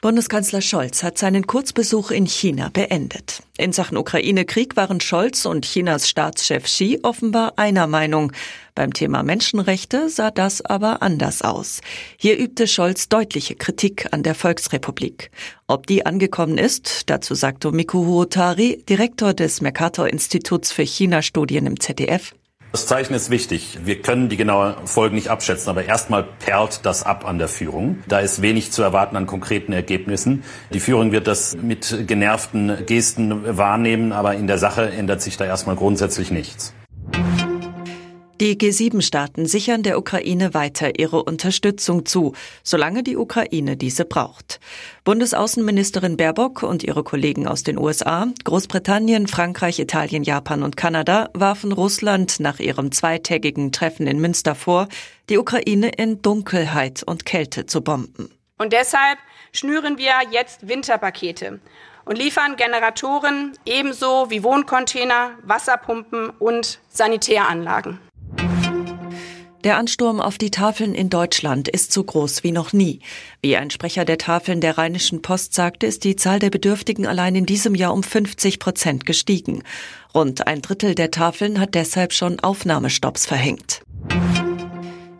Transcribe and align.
Bundeskanzler 0.00 0.60
Scholz 0.60 1.02
hat 1.02 1.18
seinen 1.18 1.48
Kurzbesuch 1.48 2.12
in 2.12 2.24
China 2.24 2.70
beendet. 2.72 3.42
In 3.56 3.72
Sachen 3.72 3.96
Ukraine-Krieg 3.96 4.76
waren 4.76 5.00
Scholz 5.00 5.44
und 5.44 5.64
Chinas 5.64 6.08
Staatschef 6.08 6.66
Xi 6.66 7.00
offenbar 7.02 7.54
einer 7.56 7.88
Meinung. 7.88 8.30
Beim 8.76 8.92
Thema 8.92 9.24
Menschenrechte 9.24 10.08
sah 10.08 10.30
das 10.30 10.64
aber 10.64 11.02
anders 11.02 11.42
aus. 11.42 11.80
Hier 12.16 12.38
übte 12.38 12.68
Scholz 12.68 13.08
deutliche 13.08 13.56
Kritik 13.56 14.06
an 14.12 14.22
der 14.22 14.36
Volksrepublik. 14.36 15.32
Ob 15.66 15.88
die 15.88 16.06
angekommen 16.06 16.58
ist, 16.58 17.10
dazu 17.10 17.34
sagte 17.34 17.72
Miku 17.72 18.06
Huotari, 18.06 18.84
Direktor 18.88 19.34
des 19.34 19.60
Mercator-Instituts 19.62 20.70
für 20.70 20.84
China-Studien 20.84 21.66
im 21.66 21.80
ZDF. 21.80 22.36
Das 22.70 22.86
Zeichen 22.86 23.14
ist 23.14 23.30
wichtig. 23.30 23.78
Wir 23.82 24.02
können 24.02 24.28
die 24.28 24.36
genaue 24.36 24.76
Folgen 24.84 25.14
nicht 25.14 25.28
abschätzen, 25.28 25.70
aber 25.70 25.84
erstmal 25.84 26.22
perlt 26.22 26.80
das 26.84 27.02
ab 27.02 27.26
an 27.26 27.38
der 27.38 27.48
Führung. 27.48 28.02
Da 28.06 28.18
ist 28.18 28.42
wenig 28.42 28.72
zu 28.72 28.82
erwarten 28.82 29.16
an 29.16 29.26
konkreten 29.26 29.72
Ergebnissen. 29.72 30.44
Die 30.74 30.80
Führung 30.80 31.10
wird 31.10 31.26
das 31.26 31.56
mit 31.56 32.06
genervten 32.06 32.84
Gesten 32.84 33.56
wahrnehmen, 33.56 34.12
aber 34.12 34.34
in 34.34 34.46
der 34.46 34.58
Sache 34.58 34.90
ändert 34.90 35.22
sich 35.22 35.38
da 35.38 35.46
erstmal 35.46 35.76
grundsätzlich 35.76 36.30
nichts. 36.30 36.74
Die 38.40 38.56
G7-Staaten 38.56 39.46
sichern 39.46 39.82
der 39.82 39.98
Ukraine 39.98 40.54
weiter 40.54 40.96
ihre 40.96 41.24
Unterstützung 41.24 42.06
zu, 42.06 42.34
solange 42.62 43.02
die 43.02 43.16
Ukraine 43.16 43.76
diese 43.76 44.04
braucht. 44.04 44.60
Bundesaußenministerin 45.02 46.16
Baerbock 46.16 46.62
und 46.62 46.84
ihre 46.84 47.02
Kollegen 47.02 47.48
aus 47.48 47.64
den 47.64 47.76
USA, 47.76 48.28
Großbritannien, 48.44 49.26
Frankreich, 49.26 49.80
Italien, 49.80 50.22
Japan 50.22 50.62
und 50.62 50.76
Kanada 50.76 51.30
warfen 51.34 51.72
Russland 51.72 52.38
nach 52.38 52.60
ihrem 52.60 52.92
zweitägigen 52.92 53.72
Treffen 53.72 54.06
in 54.06 54.20
Münster 54.20 54.54
vor, 54.54 54.86
die 55.30 55.38
Ukraine 55.38 55.88
in 55.88 56.22
Dunkelheit 56.22 57.02
und 57.02 57.26
Kälte 57.26 57.66
zu 57.66 57.82
bomben. 57.82 58.30
Und 58.56 58.72
deshalb 58.72 59.18
schnüren 59.50 59.98
wir 59.98 60.12
jetzt 60.30 60.68
Winterpakete 60.68 61.58
und 62.04 62.16
liefern 62.16 62.54
Generatoren 62.54 63.58
ebenso 63.66 64.30
wie 64.30 64.44
Wohncontainer, 64.44 65.32
Wasserpumpen 65.42 66.30
und 66.30 66.78
Sanitäranlagen. 66.88 67.98
Der 69.64 69.76
Ansturm 69.76 70.20
auf 70.20 70.38
die 70.38 70.52
Tafeln 70.52 70.94
in 70.94 71.10
Deutschland 71.10 71.66
ist 71.66 71.92
so 71.92 72.04
groß 72.04 72.44
wie 72.44 72.52
noch 72.52 72.72
nie. 72.72 73.00
Wie 73.42 73.56
ein 73.56 73.70
Sprecher 73.70 74.04
der 74.04 74.16
Tafeln 74.16 74.60
der 74.60 74.78
Rheinischen 74.78 75.20
Post 75.20 75.52
sagte, 75.52 75.86
ist 75.86 76.04
die 76.04 76.14
Zahl 76.14 76.38
der 76.38 76.50
Bedürftigen 76.50 77.08
allein 77.08 77.34
in 77.34 77.44
diesem 77.44 77.74
Jahr 77.74 77.92
um 77.92 78.04
50 78.04 78.60
Prozent 78.60 79.04
gestiegen. 79.04 79.64
Rund 80.14 80.46
ein 80.46 80.62
Drittel 80.62 80.94
der 80.94 81.10
Tafeln 81.10 81.58
hat 81.58 81.74
deshalb 81.74 82.12
schon 82.12 82.38
Aufnahmestopps 82.38 83.26
verhängt. 83.26 83.82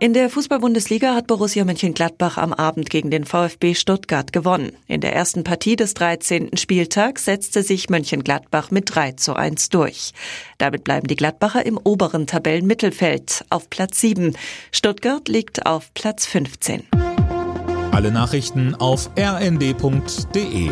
In 0.00 0.12
der 0.12 0.30
Fußball-Bundesliga 0.30 1.16
hat 1.16 1.26
Borussia 1.26 1.64
Mönchengladbach 1.64 2.38
am 2.38 2.52
Abend 2.52 2.88
gegen 2.88 3.10
den 3.10 3.24
VfB 3.24 3.74
Stuttgart 3.74 4.32
gewonnen. 4.32 4.70
In 4.86 5.00
der 5.00 5.12
ersten 5.12 5.42
Partie 5.42 5.74
des 5.74 5.94
13. 5.94 6.56
Spieltags 6.56 7.24
setzte 7.24 7.64
sich 7.64 7.90
Mönchengladbach 7.90 8.70
mit 8.70 8.94
3 8.94 9.12
zu 9.12 9.34
1 9.34 9.70
durch. 9.70 10.12
Damit 10.56 10.84
bleiben 10.84 11.08
die 11.08 11.16
Gladbacher 11.16 11.66
im 11.66 11.80
oberen 11.82 12.28
Tabellenmittelfeld 12.28 13.44
auf 13.50 13.68
Platz 13.70 14.00
7. 14.00 14.36
Stuttgart 14.70 15.26
liegt 15.26 15.66
auf 15.66 15.92
Platz 15.94 16.26
15. 16.26 16.84
Alle 17.90 18.12
Nachrichten 18.12 18.76
auf 18.76 19.10
rnd.de 19.18 20.70